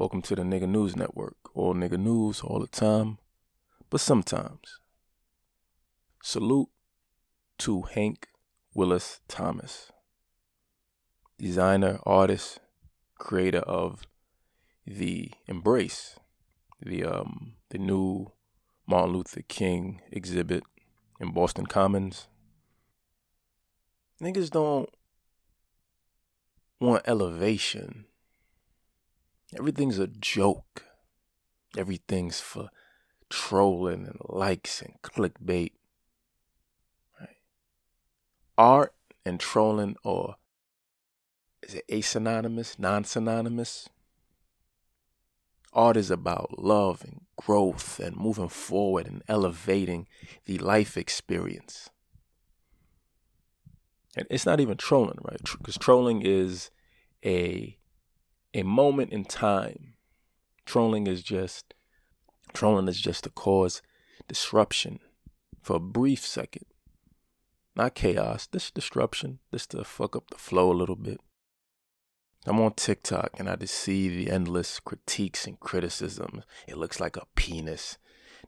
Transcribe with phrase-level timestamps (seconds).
[0.00, 1.36] Welcome to the Nigga News Network.
[1.52, 3.18] All nigga news all the time,
[3.90, 4.80] but sometimes.
[6.22, 6.70] Salute
[7.58, 8.28] to Hank
[8.72, 9.92] Willis Thomas,
[11.36, 12.60] designer, artist,
[13.18, 14.04] creator of
[14.86, 16.18] the Embrace,
[16.80, 18.32] the um the new
[18.86, 20.64] Martin Luther King exhibit
[21.20, 22.26] in Boston Commons.
[24.18, 24.88] Niggas don't
[26.80, 28.06] want elevation.
[29.58, 30.84] Everything's a joke.
[31.76, 32.70] Everything's for
[33.28, 35.72] trolling and likes and clickbait.
[37.18, 37.36] Right?
[38.56, 38.94] Art
[39.24, 40.36] and trolling, or
[41.62, 43.88] is it asynonymous, non synonymous?
[45.72, 50.08] Art is about love and growth and moving forward and elevating
[50.46, 51.90] the life experience.
[54.16, 55.40] And it's not even trolling, right?
[55.58, 56.70] Because trolling is
[57.24, 57.78] a
[58.54, 59.94] a moment in time.
[60.64, 61.74] Trolling is just
[62.52, 63.82] trolling is just to cause
[64.28, 64.98] disruption
[65.62, 66.66] for a brief second.
[67.76, 71.20] Not chaos, this disruption, just to fuck up the flow a little bit.
[72.46, 76.44] I'm on TikTok and I just see the endless critiques and criticisms.
[76.66, 77.98] It looks like a penis.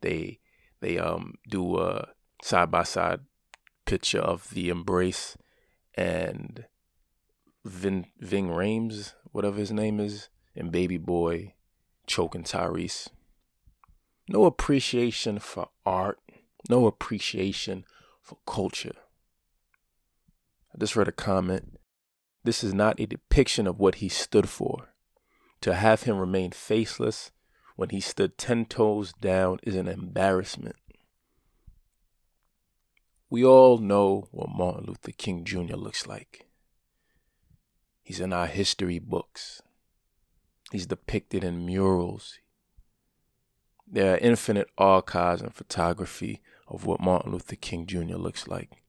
[0.00, 0.38] They
[0.80, 2.08] they um do a
[2.42, 3.20] side by side
[3.84, 5.36] picture of the embrace
[5.94, 6.66] and
[7.64, 11.54] Vin Ving Rhames, whatever his name is, and Baby Boy
[12.06, 13.08] choking Tyrese.
[14.28, 16.18] No appreciation for art,
[16.68, 17.84] no appreciation
[18.20, 18.96] for culture.
[20.74, 21.80] I just read a comment
[22.42, 24.94] this is not a depiction of what he stood for.
[25.60, 27.32] To have him remain faceless
[27.76, 30.76] when he stood ten toes down is an embarrassment.
[33.28, 35.76] We all know what Martin Luther King Jr.
[35.76, 36.46] looks like.
[38.10, 39.62] He's in our history books.
[40.72, 42.40] He's depicted in murals.
[43.86, 48.16] There are infinite archives and photography of what Martin Luther King Jr.
[48.16, 48.82] looks like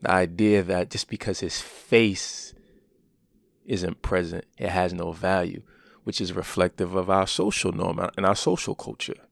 [0.00, 2.54] the idea that just because his face
[3.66, 5.62] isn't present, it has no value,
[6.04, 9.26] which is reflective of our social norm and our social culture.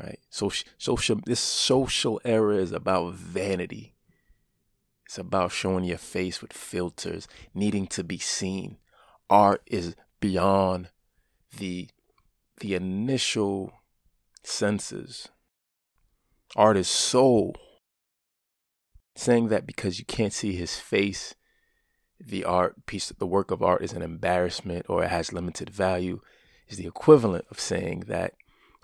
[0.00, 0.18] Right?
[0.28, 3.95] So social this social era is about vanity.
[5.06, 8.78] It's about showing your face with filters, needing to be seen.
[9.30, 10.90] Art is beyond
[11.56, 11.88] the
[12.58, 13.72] the initial
[14.42, 15.28] senses.
[16.56, 17.56] Art is soul
[19.14, 21.34] saying that because you can't see his face,
[22.18, 26.20] the art piece, the work of art is an embarrassment or it has limited value,
[26.68, 28.34] is the equivalent of saying that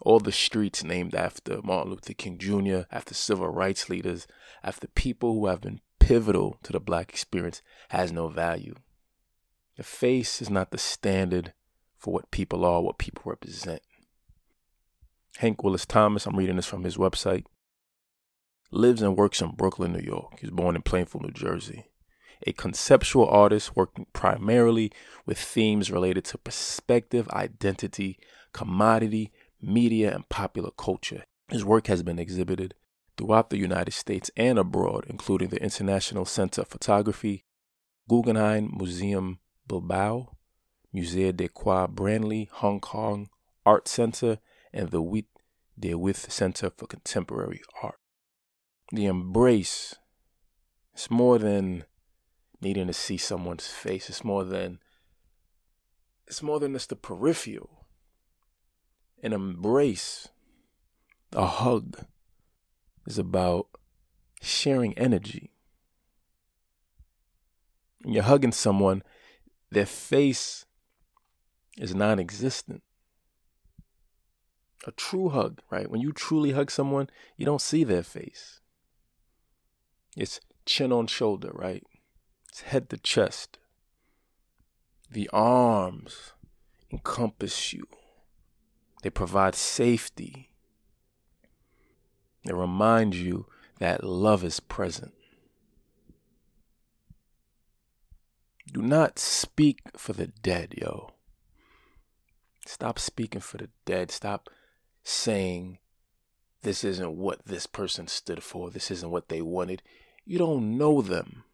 [0.02, 4.26] all the streets named after Martin Luther King Jr., after civil rights leaders,
[4.62, 8.74] after people who have been pivotal to the black experience has no value.
[9.76, 11.52] The face is not the standard
[11.96, 13.82] for what people are, what people represent.
[15.38, 17.44] Hank Willis Thomas, I'm reading this from his website
[18.72, 20.40] lives and works in Brooklyn, New York.
[20.40, 21.84] He's born in Plainfield, New Jersey.
[22.46, 24.90] A conceptual artist working primarily
[25.26, 28.18] with themes related to perspective, identity,
[28.52, 29.30] commodity,
[29.60, 31.24] media, and popular culture.
[31.48, 32.74] His work has been exhibited
[33.16, 37.44] throughout the United States and abroad, including the International Center of Photography,
[38.08, 40.36] Guggenheim Museum Bilbao,
[40.94, 43.28] Musée de quai Branly, Hong Kong
[43.64, 44.38] Art Center,
[44.72, 45.28] and the Witte
[45.78, 47.98] de With Center for Contemporary Art.
[48.92, 49.94] The embrace
[50.92, 51.84] it's more than
[52.60, 54.08] needing to see someone's face.
[54.08, 54.78] It's more than
[56.26, 57.86] it's more than just the peripheral.
[59.22, 60.28] An embrace
[61.32, 62.04] a hug
[63.06, 63.66] is about
[64.40, 65.50] sharing energy
[68.02, 69.02] when you're hugging someone
[69.70, 70.66] their face
[71.78, 72.82] is non-existent
[74.86, 78.60] a true hug right when you truly hug someone you don't see their face
[80.16, 81.84] it's chin on shoulder, right?
[82.48, 83.58] It's head to chest.
[85.10, 86.32] The arms
[86.90, 87.86] encompass you,
[89.02, 90.51] they provide safety.
[92.44, 93.46] They reminds you
[93.78, 95.12] that love is present.
[98.72, 101.10] Do not speak for the dead, yo.
[102.64, 104.10] Stop speaking for the dead.
[104.10, 104.48] Stop
[105.02, 105.78] saying
[106.62, 108.70] this isn't what this person stood for.
[108.70, 109.82] This isn't what they wanted.
[110.24, 111.44] You don't know them.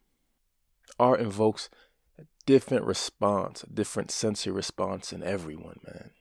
[0.99, 1.69] Art invokes
[2.17, 6.11] a different response, a different sensory response in everyone, man.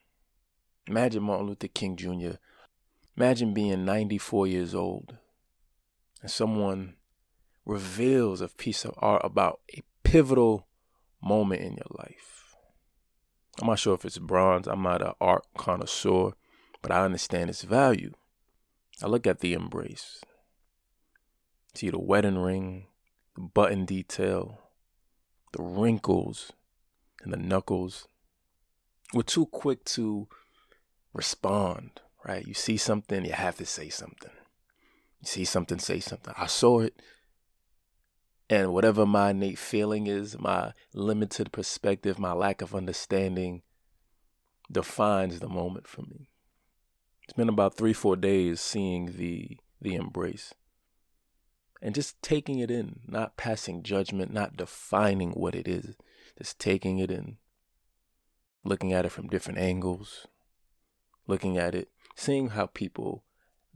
[0.87, 2.39] Imagine Martin Luther King Jr.
[3.19, 5.17] Imagine being 94 years old
[6.23, 6.95] and someone
[7.67, 10.69] reveals a piece of art about a pivotal
[11.21, 12.55] moment in your life.
[13.61, 14.69] I'm not sure if it's bronze.
[14.69, 16.35] I'm not an art connoisseur,
[16.81, 18.13] but I understand its value.
[19.03, 20.21] I look at the embrace.
[21.75, 22.87] See the wedding ring,
[23.35, 24.61] the button detail,
[25.53, 26.53] the wrinkles,
[27.25, 28.07] and the knuckles.
[29.13, 30.29] We're too quick to
[31.13, 32.47] respond, right?
[32.47, 34.33] You see something, you have to say something.
[35.21, 36.35] You see something, say something.
[36.37, 37.01] I saw it.
[38.51, 43.63] And whatever my innate feeling is, my limited perspective, my lack of understanding
[44.71, 46.31] defines the moment for me.
[47.25, 50.55] It's been about three, four days seeing the the embrace.
[51.81, 55.97] And just taking it in, not passing judgment, not defining what it is,
[56.37, 57.37] just taking it in,
[58.65, 60.27] looking at it from different angles,
[61.29, 63.23] looking at it, seeing how people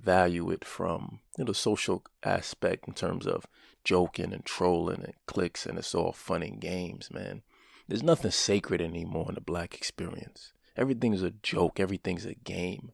[0.03, 3.47] value it from you know, the social aspect in terms of
[3.85, 7.43] joking and trolling and clicks and it's all fun and games, man.
[7.87, 10.53] There's nothing sacred anymore in the black experience.
[10.77, 12.91] Everything's a joke, everything's a game.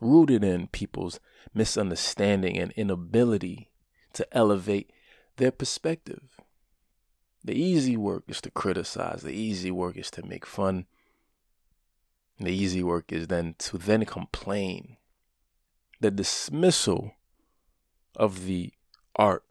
[0.00, 1.20] Rooted in people's
[1.54, 3.70] misunderstanding and inability
[4.12, 4.90] to elevate
[5.36, 6.36] their perspective.
[7.42, 10.86] The easy work is to criticize, the easy work is to make fun.
[12.38, 14.96] The easy work is then to then complain.
[16.00, 17.14] The dismissal
[18.16, 18.72] of the
[19.16, 19.44] art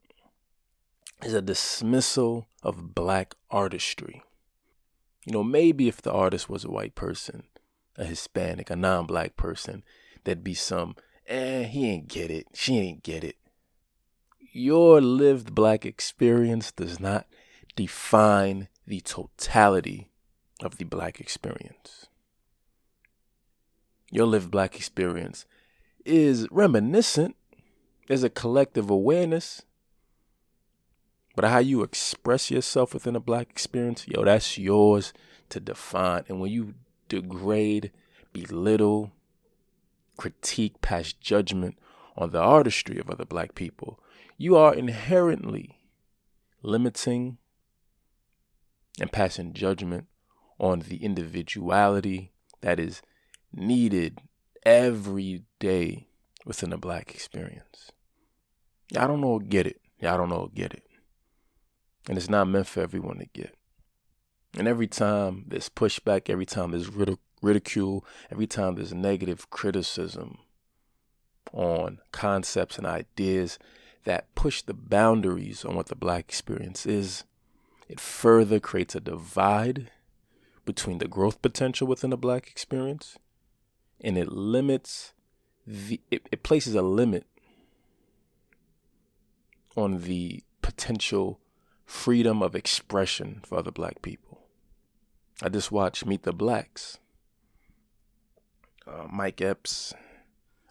[1.22, 4.22] is a dismissal of black artistry.
[5.24, 7.44] You know, maybe if the artist was a white person,
[7.96, 9.82] a Hispanic, a non black person,
[10.24, 10.96] there'd be some,
[11.26, 13.36] eh, he ain't get it, she ain't get it.
[14.52, 17.26] Your lived black experience does not
[17.74, 20.10] define the totality
[20.60, 22.06] of the black experience.
[24.14, 25.44] Your lived black experience
[26.04, 27.34] is reminiscent,
[28.06, 29.62] there's a collective awareness
[31.34, 35.12] but how you express yourself within a black experience, yo, that's yours
[35.48, 36.22] to define.
[36.28, 36.74] And when you
[37.08, 37.90] degrade,
[38.32, 39.10] belittle,
[40.16, 41.76] critique, pass judgment
[42.16, 43.98] on the artistry of other black people,
[44.38, 45.80] you are inherently
[46.62, 47.38] limiting
[49.00, 50.06] and passing judgment
[50.60, 52.30] on the individuality
[52.60, 53.02] that is
[53.56, 54.20] needed
[54.64, 56.08] every day
[56.44, 57.92] within the black experience.
[58.90, 59.80] Y'all don't know, get it.
[59.98, 60.84] Y'all don't know, get it.
[62.08, 63.54] And it's not meant for everyone to get.
[64.56, 66.90] And every time there's pushback, every time there's
[67.42, 70.38] ridicule, every time there's negative criticism
[71.52, 73.58] on concepts and ideas
[74.04, 77.24] that push the boundaries on what the black experience is,
[77.88, 79.90] it further creates a divide
[80.64, 83.18] between the growth potential within the black experience
[84.04, 85.14] and it limits
[85.66, 87.26] the it, it places a limit
[89.74, 91.40] on the potential
[91.86, 94.42] freedom of expression for other black people.
[95.42, 96.98] I just watched Meet the Blacks.
[98.86, 99.94] Uh, Mike Epps,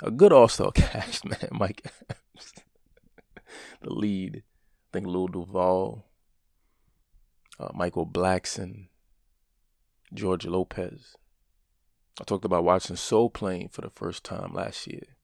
[0.02, 1.50] a good all-star cast, man.
[1.52, 2.54] Mike Epps,
[3.82, 4.44] the lead.
[4.44, 6.06] I think Lil Duval,
[7.60, 8.90] uh, Michael Blackson,
[10.14, 11.18] George Lopez.
[12.20, 15.18] I talked about watching Soul Plane for the first time last year,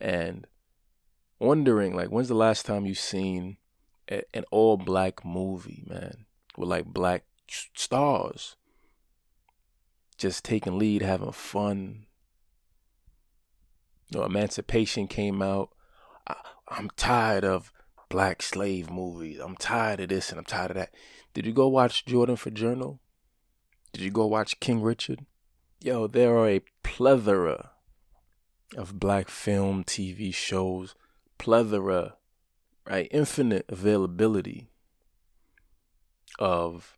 [0.00, 0.46] and
[1.38, 3.56] wondering like, when's the last time you've seen
[4.08, 6.26] an all black movie, man,
[6.56, 8.56] with like black stars,
[10.16, 12.06] just taking lead, having fun.
[14.10, 15.70] You know, Emancipation came out.
[16.26, 16.36] I,
[16.68, 17.72] I'm tired of
[18.08, 19.40] black slave movies.
[19.40, 20.94] I'm tired of this and I'm tired of that.
[21.32, 23.00] Did you go watch Jordan for Journal?
[23.92, 25.24] Did you go watch King Richard?
[25.82, 27.72] Yo, there are a plethora
[28.76, 30.94] of black film, TV shows,
[31.38, 32.14] plethora
[32.88, 33.08] right?
[33.10, 34.70] Infinite availability
[36.38, 36.96] of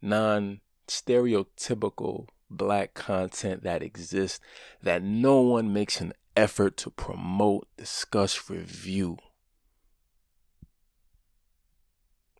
[0.00, 4.40] non stereotypical black content that exists
[4.82, 9.16] that no one makes an effort to promote, discuss, review.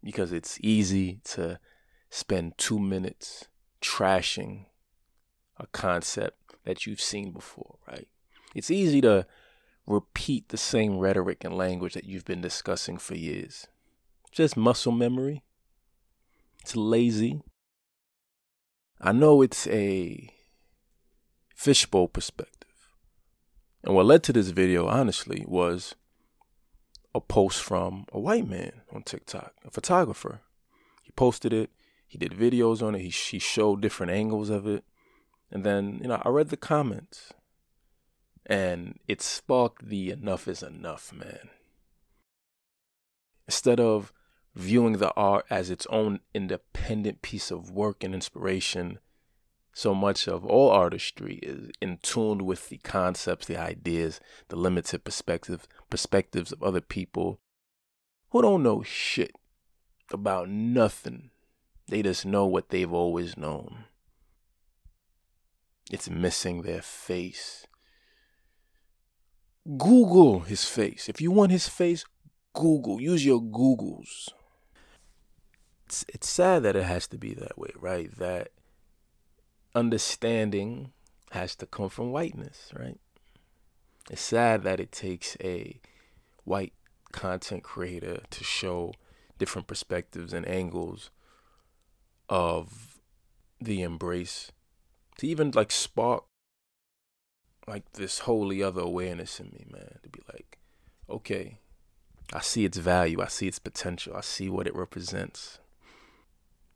[0.03, 1.59] Because it's easy to
[2.11, 3.49] spend two minutes
[3.81, 4.67] trashing
[5.57, 8.09] a concept that you've seen before, right?
[8.55, 9.27] It's easy to
[9.87, 13.67] repeat the same rhetoric and language that you've been discussing for years.
[14.33, 15.43] Just muscle memory.
[16.63, 17.43] It's lazy.
[19.01, 20.31] I know it's a
[21.55, 22.71] fishbowl perspective.
[23.83, 25.95] And what led to this video, honestly, was
[27.15, 30.41] a post from a white man on TikTok, a photographer.
[31.03, 31.71] He posted it,
[32.07, 34.85] he did videos on it, he, he showed different angles of it.
[35.51, 37.33] And then, you know, I read the comments
[38.47, 41.51] and it sparked the enough is enough, man.
[43.47, 44.13] Instead of
[44.55, 48.99] viewing the art as its own independent piece of work and inspiration,
[49.73, 55.05] so much of all artistry is in tune with the concepts, the ideas, the limited
[55.05, 57.41] perspective perspectives of other people
[58.31, 59.33] who don't know shit
[60.13, 61.31] about nothing.
[61.89, 63.85] They just know what they've always known.
[65.91, 67.67] It's missing their face.
[69.77, 71.09] Google his face.
[71.09, 72.05] If you want his face,
[72.53, 73.01] Google.
[73.01, 74.29] Use your Googles.
[75.87, 78.17] It's, it's sad that it has to be that way, right?
[78.19, 78.49] That
[79.75, 80.93] understanding
[81.33, 82.99] has to come from whiteness, right?
[84.11, 85.81] It's sad that it takes a
[86.45, 86.73] white
[87.13, 88.93] content creator to show
[89.39, 91.11] different perspectives and angles
[92.29, 93.01] of
[93.61, 94.53] the embrace
[95.19, 96.25] to even like spark
[97.67, 100.59] like this wholly other awareness in me, man, to be like,
[101.09, 101.59] okay,
[102.33, 105.59] I see its value, I see its potential, I see what it represents.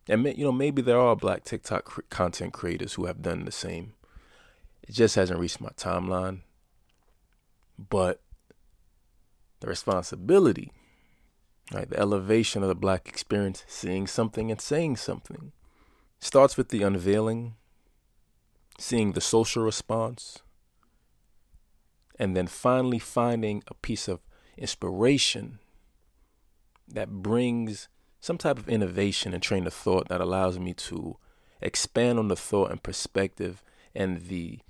[0.09, 3.93] And you know, maybe there are black TikTok content creators who have done the same.
[4.83, 6.41] It just hasn't reached my timeline.
[7.79, 8.23] But
[9.61, 10.73] the responsibility,
[11.73, 15.53] right, the elevation of the black experience, seeing something and saying something,
[16.21, 17.55] starts with the unveiling,
[18.79, 20.39] seeing the social response,
[22.19, 24.21] and then finally finding a piece of
[24.57, 25.59] inspiration
[26.87, 27.89] that brings
[28.21, 31.17] some type of innovation and train of thought that allows me to
[31.61, 33.63] expand on the thought and perspective
[33.95, 34.61] and the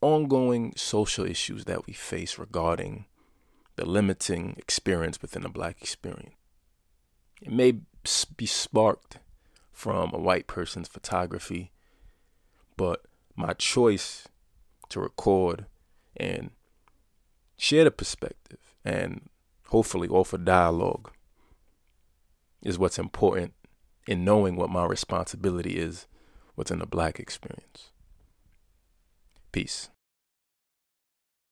[0.00, 3.06] ongoing social issues that we face regarding
[3.76, 6.34] the limiting experience within the black experience.
[7.40, 7.80] It may
[8.36, 9.18] be sparked
[9.72, 11.72] from a white person's photography,
[12.76, 13.04] but
[13.40, 14.28] my choice
[14.90, 15.66] to record
[16.16, 16.50] and
[17.56, 19.28] share the perspective and
[19.68, 21.10] hopefully offer dialogue
[22.62, 23.54] is what's important
[24.06, 26.06] in knowing what my responsibility is
[26.56, 27.90] within the black experience.
[29.52, 29.90] Peace.